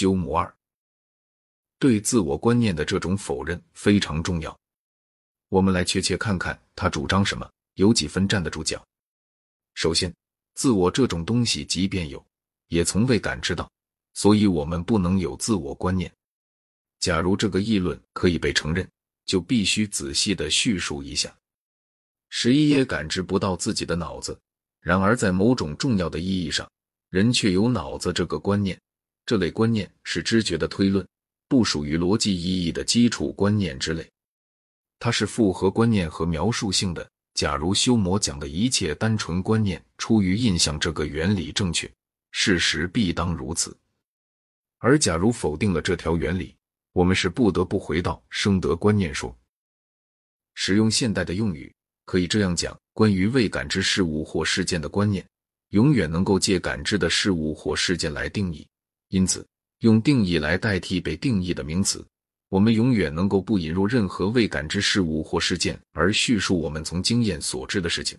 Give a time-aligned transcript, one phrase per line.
[0.00, 0.50] 修魔二
[1.78, 4.58] 对自我观念的这种否认非常重要。
[5.50, 8.82] 我们来确切看看他主张什么，有几分站得住脚。
[9.74, 10.10] 首先，
[10.54, 12.24] 自我这种东西，即便有，
[12.68, 13.70] 也从未感知到，
[14.14, 16.10] 所以我们不能有自我观念。
[16.98, 18.88] 假如这个议论可以被承认，
[19.26, 21.30] 就必须仔细的叙述一下。
[22.30, 24.40] 十一也感知不到自己的脑子，
[24.80, 26.66] 然而在某种重要的意义上，
[27.10, 28.80] 人却有脑子这个观念。
[29.26, 31.06] 这类观念是知觉的推论，
[31.48, 34.08] 不属于逻辑意义的基础观念之类。
[34.98, 37.08] 它是复合观念和描述性的。
[37.32, 41.90] 假如修魔讲的一切单纯观念出于印象这个原理正确，
[42.32, 43.74] 事实必当如此。
[44.78, 46.54] 而假如否定了这条原理，
[46.92, 49.34] 我们是不得不回到生得观念说。
[50.54, 51.72] 使用现代的用语，
[52.04, 55.24] 可以这样讲：关于未感知事物或事件的观念，
[55.68, 58.66] 永远能够借感知的事物或事件来定义。
[59.10, 59.46] 因此，
[59.80, 62.04] 用定义来代替被定义的名词。
[62.48, 68.18] 我们永远能够不引入任何未感知事物或事件而叙述我们从经验所知的事情。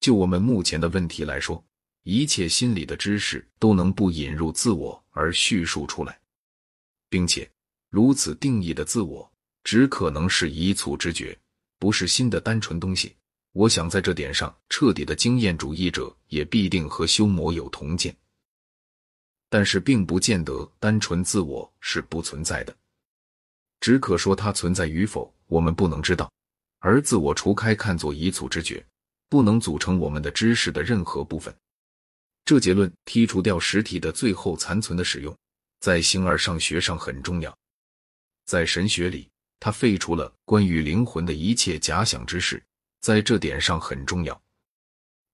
[0.00, 1.62] 就我们目前的问题来说，
[2.02, 6.18] 一切心理的知识都能不引入自我而叙述出来，
[7.08, 7.48] 并且
[7.90, 9.28] 如此定义的自我
[9.62, 11.36] 只可能是一簇知觉，
[11.78, 13.14] 不是新的单纯东西。
[13.52, 18.16] 我想在这点上，彻底的经验主义者也必定和修魔有同见。
[19.48, 22.76] 但是，并不见得单纯自我是不存在的。
[23.80, 26.30] 只可说它存在与否，我们不能知道。
[26.78, 28.84] 而自我除开看作一组知觉，
[29.28, 31.54] 不能组成我们的知识的任何部分。
[32.44, 35.36] 这结论剔除掉实体的最后残存的使用，
[35.80, 37.56] 在形而上学上很重要。
[38.44, 42.62] 在神学里，它废除了关于灵魂的一切假想知识，
[43.00, 44.40] 在这点上很重要。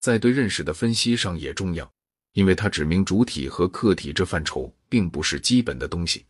[0.00, 1.88] 在对认识的分析上也重要，
[2.36, 6.22] 因为它指明主体和客体这范畴并不是基本的东西。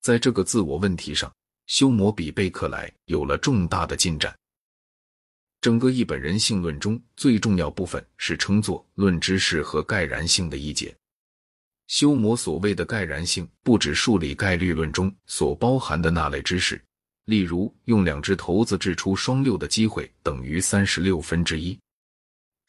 [0.00, 1.32] 在这个自我问题上，
[1.66, 4.36] 修谟比贝克莱有了重大的进展。
[5.60, 10.92] 整个一本人性论中最重要部分是称作论知识和概然性的一节。
[11.86, 16.82] 修谟所谓的概然性，不指数理概率论中所包含的那类知识，
[17.26, 21.78] 例如用两只骰子掷出双六的机会等于三十六分之一。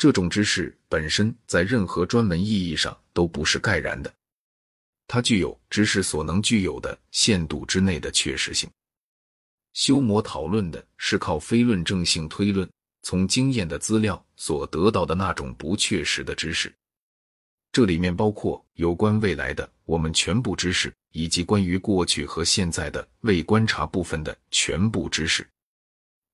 [0.03, 4.13] 这种知识本身在任何专门意义上都不是盖然的。
[5.07, 8.69] 它具有知识所能具有的限度之内的确实性。
[9.71, 12.69] 修魔讨论的是靠非论证性推论
[13.01, 16.69] 从经验的资料所得到的那种不确实的知识，
[17.71, 25.47] 这里面包括有关未来的我们全部知识，以及关于过去和现在的未观察部分的全部知识。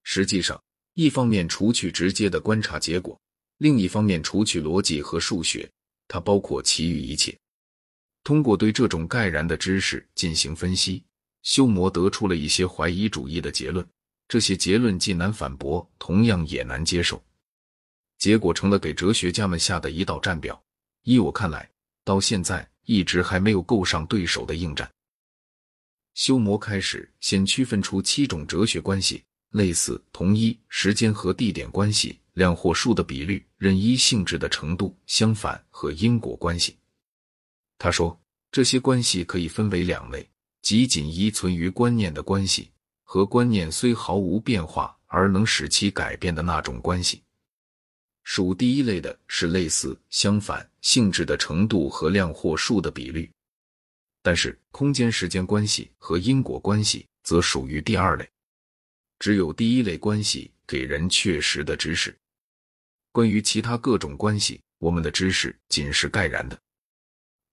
[0.02, 0.60] 实际上，
[0.96, 3.16] 一方面除去直接的观察结果，
[3.60, 5.70] 另一方面除去逻辑和数学，
[6.08, 7.38] 它包括其余一切。
[8.24, 11.04] 通过对这种概然的知识进行分析，
[11.44, 13.88] 修魔得出了一些怀疑主义的结论。
[14.28, 17.22] 这些结论既难反驳，同样也难接受。
[18.18, 20.62] 结果成了给哲学家们下的一道战表。
[21.04, 21.68] 依我看来，
[22.04, 24.90] 到现在一直还没有够上对手的应战。
[26.14, 36.78] 修魔开始先区分出七种哲学关系：类似、同一、时间和地点关系、量或数的比率、任一性质的程度、相反和因果关系。
[37.78, 38.20] 他说，
[38.52, 40.30] 这些关系可以分为两类，
[40.62, 42.72] 即仅依存于观念的关系
[43.04, 47.24] 和观念虽毫无变化而能使其改变的那种关系。
[48.24, 53.32] 属第一类的是类似、相反性质的程度和量或数的比率，
[54.22, 58.30] 但是空间时间关系和因果关系则属于第二类。
[59.20, 62.18] 只有第一类关系给人确实的知识，
[63.12, 66.58] 关于其他各种关系，我们的知识仅是概然的。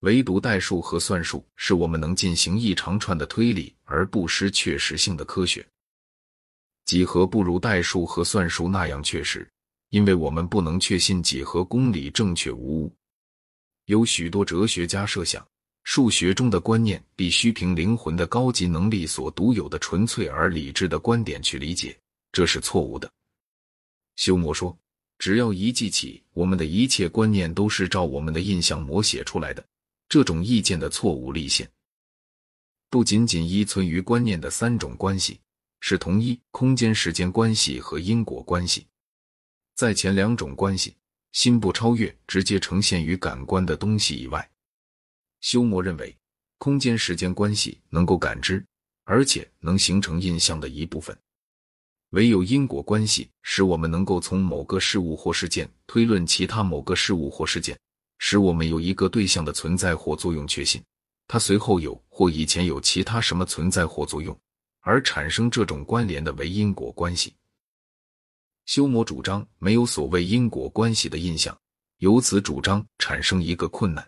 [0.00, 5.66] 唯独代数和算术是我们能进行一长串的推理而不失确实性的科学。
[6.84, 9.48] 几何不如代数和算术那样确实，
[9.88, 12.94] 因为我们不能确信几何公理正确无误。
[13.86, 15.44] 有许多哲学家设想，
[15.86, 21.96] 数学中的观念必须凭灵魂的高级能力所独有的纯粹而理智的观点去理解，
[22.32, 23.08] 这是错误的。
[24.16, 24.76] 休谟说，
[25.16, 29.64] 只要一记起，我们的一切观念都是照我们的印象摹写出来的。
[30.08, 31.70] 这种意见的错误立现，
[32.90, 35.38] 不仅仅依存于观念的三种关系，
[35.78, 38.84] 是同一空间时间关系和因果关系。
[39.76, 40.96] 在前两种关系，
[41.30, 44.50] 心不超越直接呈现于感官的东西以外。
[45.46, 46.12] 休谟认为，
[46.58, 48.66] 空间时间关系能够感知，
[49.04, 51.16] 而且能形成印象的一部分。
[52.10, 57.78] 唯有因果关系使我们能够从某个事物或事件推论其他某个事物或事件。
[58.18, 60.82] 使我们有一个对象的存在或作用确信，
[61.28, 64.36] 它随后有或以前有其他什么存在或作用，
[64.80, 67.32] 而产生这种关联的为因果关系。
[68.64, 71.56] 修魔主张没有所谓因果关系的印象，
[71.98, 74.04] 由此主张产生一个困难：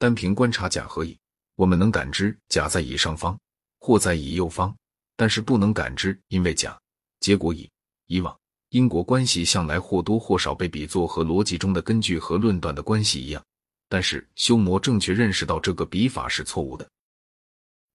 [0.00, 1.14] 单凭观察甲和乙，
[1.56, 3.38] 我们能感知甲在乙上方
[3.80, 4.74] 或在乙右方，
[5.14, 6.80] 但是不能感知因为甲
[7.20, 7.70] 结果乙。
[8.06, 8.34] 以往
[8.70, 13.44] 因果关系向来或多或少被比作和逻辑中的根据和论断的关系一样。
[13.90, 16.90] 但是修魔正确认识到这个笔法是错误的，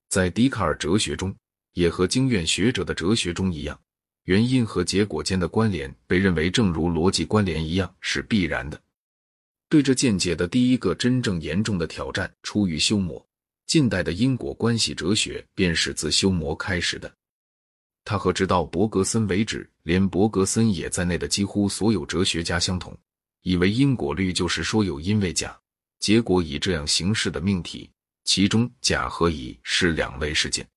[0.10, 1.36] 在笛卡尔哲学中，
[1.74, 3.80] 也和经验学者的哲学中一样，
[4.26, 8.80] 原因和结果间的关联被认为正如逻辑关联一样是必然的。
[9.68, 13.26] 对这见解的第一个真正严重的挑战出于修魔。
[13.66, 17.12] 近代的因果关系哲学便是自修魔开始的。
[18.04, 22.96] 他和直到伯格森为止，连伯格森也在内的几乎所有哲学家相同，
[23.42, 25.58] 以为因果律就是说有因为假。
[26.00, 27.90] 结果以这样形式的命题，
[28.24, 30.68] 其中甲和乙是两类事件。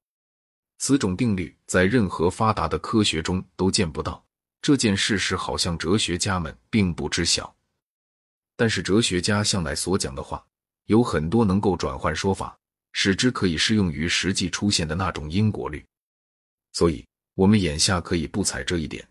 [0.78, 4.24] 此种定律在任何发达的科学中都见不到。
[4.62, 7.54] 这件事实好像哲学家们并不知晓，
[8.58, 10.44] 但是哲学家向来所讲的话
[10.86, 12.58] 有很多能够转换说法，
[12.92, 15.86] 使之可以适用于实际出现的那种因果律。
[16.72, 19.06] 所以，我们眼下可以不采这一点。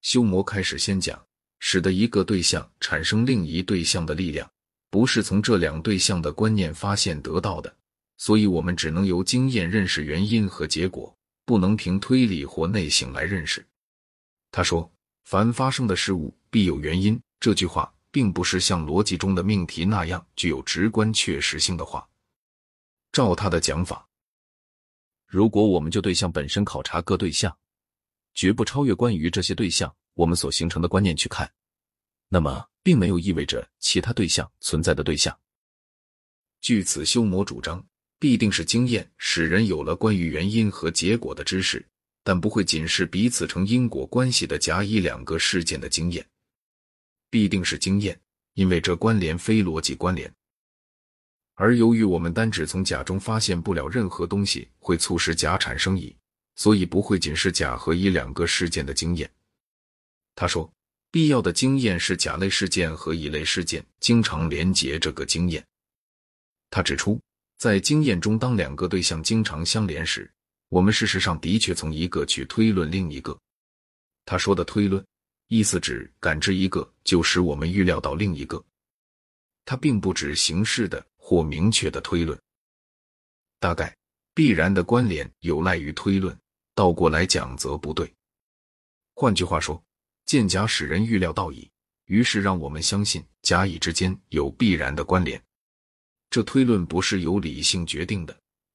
[0.00, 1.22] 修魔开始先讲，
[1.58, 4.50] 使得一个对象产生另一对象的力量。
[4.88, 7.76] 不是从这两对象的观念发现得到的，
[8.16, 11.14] 所以我们只能由经验认识原因和结果，
[11.44, 13.62] 不能凭推理或内省来认识。
[14.50, 14.90] 他说
[15.24, 22.08] ：“凡发生的事物必有原因。”这句话并不是像逻辑中的命题那样具有直观确实性的话。
[23.10, 24.08] 照他的讲法，
[25.26, 27.58] 如果我们就对象本身考察各对象，
[28.34, 31.52] 绝不超越关于这些对象我们所形成的观念去看，
[32.28, 32.68] 那么。
[32.84, 35.38] 并没有意味着其他对象存在的对象。
[36.60, 37.86] 据此，修魔主张
[38.18, 41.88] 必定是经验使人有了关于原因和结果的知识，
[42.24, 46.28] 但不会仅是彼此成因果关系的甲乙两个事件的经验。
[47.32, 48.20] 必定是经验，
[48.52, 50.30] 因为这关联非逻辑关联。
[51.54, 56.14] 而由于我们单只从甲中发现不了任何东西会促使甲产生乙，
[56.56, 59.30] 所以不会仅是甲和乙两个事件的经验。
[60.34, 60.70] 他说。
[61.12, 65.62] 必要的经验是甲类事件和乙类事件经常连结这个经验。
[66.70, 67.20] 他指出，
[67.58, 70.32] 在经验中，当两个对象经常相连时，
[70.70, 73.38] 我们事实上的确从一个去推论另一个。
[74.24, 75.04] 他说的推论，
[75.52, 78.64] 意思指感知一个就使我们预料到另一个。
[79.66, 82.40] 它并不指形式的或明确的推论。
[83.60, 83.94] 大概
[84.32, 86.34] 必然的关联有赖于推论，
[86.74, 88.10] 倒过来讲则不对。
[89.14, 89.80] 换句话说。
[90.24, 91.68] 见甲使人预料到乙，
[92.06, 95.42] 于是让我们相信甲乙之间有必然的关联。
[96.30, 98.34] 这推论不是由理性决定的，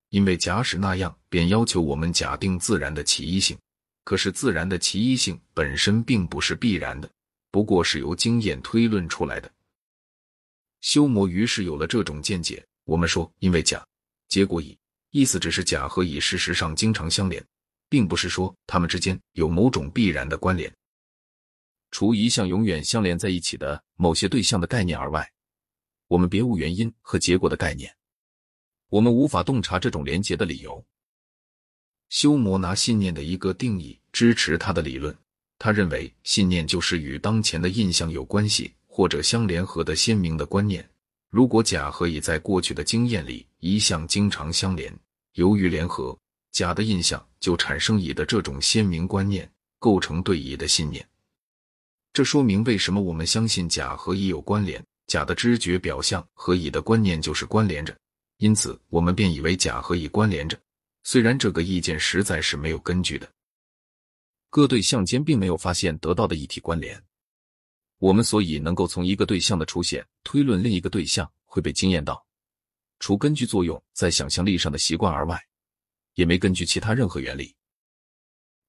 [0.10, 3.58] 因为假使那样，便要求我们假定自然的奇异性。
[4.08, 7.12] 可是自然的奇异性本身并不是必然的，
[7.52, 9.52] 不过是由经验推论出来的。
[10.80, 12.66] 修魔于是有了这种见解。
[12.86, 13.86] 我们说，因为甲
[14.30, 14.78] 结果乙，
[15.12, 17.46] 意思只是甲和乙事实上经常相连，
[17.90, 20.74] 并不是说他们之间有某种必然的关联。
[21.92, 25.30] 除一项永远相连在一起的某些对象的概念而外，
[26.08, 27.94] 我们别无原因和结果的概念。
[28.88, 30.82] 我们无法洞察这种连结的理由。
[32.10, 35.16] 修魔拿信念的一个定义支持他的理论。
[35.60, 40.88] 他认为信念就是与当前的印象有关系或者相联合的鲜明的观念。
[41.30, 44.94] 如果甲和乙在过去的经验里一向经常相连，
[45.34, 46.18] 由于联合，
[46.52, 49.50] 甲的印象就产生乙的这种鲜明观念，
[49.80, 51.06] 构成对乙的信念。
[52.14, 54.84] 这说明为什么我们相信甲和乙有关联。
[55.08, 57.96] 甲的知觉表象和乙的观念就是关联着，
[58.40, 60.60] 因此我们便以为甲和乙关联着。
[61.10, 63.32] 虽然这个意见实在是没有根据的，
[64.50, 67.02] 各对象间并没有发现得到的一体关联。
[67.98, 72.28] 我们所以能够从一个对象的出现推论另一个对象会被惊艳到，
[73.00, 75.42] 除根据作用在想象力上的习惯而外，
[76.16, 77.56] 也没根据其他任何原理。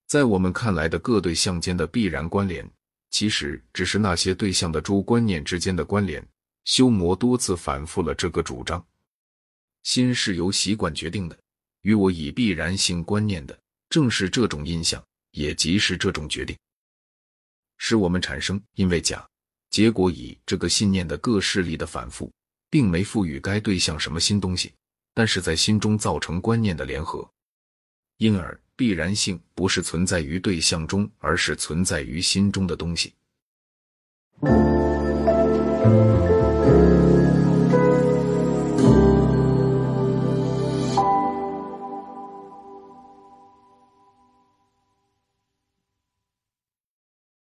[0.07, 2.65] 在我们看来的各对象间的必然关联。
[3.11, 6.25] 其实只是那些对象的诸观念之间的关联。
[6.63, 8.87] 修魔多次反复了这个主张。
[9.83, 11.37] 心是由习惯决定的，
[11.89, 16.55] 与我以必然性观念的，正是这种印象，也即是这种决定，
[17.79, 19.27] 使我们产生因为甲
[19.71, 22.31] 结果乙这个信念的各势力的反复，
[22.69, 24.71] 并没赋予该对象什么新东西，
[25.15, 27.27] 但是在心中造成观念的联合，
[28.19, 28.61] 因而。
[28.77, 33.13] 必然性不是存在于对象中，而是存在于心中的东西。